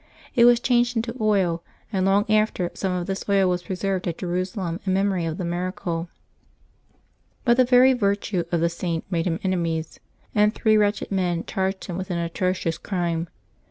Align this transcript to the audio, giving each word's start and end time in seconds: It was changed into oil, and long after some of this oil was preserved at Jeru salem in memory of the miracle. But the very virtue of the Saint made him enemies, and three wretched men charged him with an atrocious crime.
It 0.33 0.45
was 0.45 0.59
changed 0.59 0.95
into 0.95 1.15
oil, 1.21 1.61
and 1.93 2.07
long 2.07 2.25
after 2.27 2.71
some 2.73 2.91
of 2.91 3.05
this 3.05 3.25
oil 3.29 3.47
was 3.47 3.61
preserved 3.61 4.07
at 4.07 4.17
Jeru 4.17 4.43
salem 4.45 4.79
in 4.83 4.93
memory 4.93 5.25
of 5.25 5.37
the 5.37 5.45
miracle. 5.45 6.09
But 7.45 7.57
the 7.57 7.65
very 7.65 7.93
virtue 7.93 8.43
of 8.51 8.61
the 8.61 8.67
Saint 8.69 9.03
made 9.11 9.27
him 9.27 9.39
enemies, 9.43 9.99
and 10.33 10.55
three 10.55 10.75
wretched 10.75 11.11
men 11.11 11.45
charged 11.45 11.85
him 11.85 11.97
with 11.99 12.09
an 12.09 12.17
atrocious 12.17 12.79
crime. 12.79 13.27